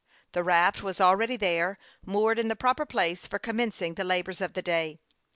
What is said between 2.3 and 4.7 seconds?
in the proper place for commencing the labors of the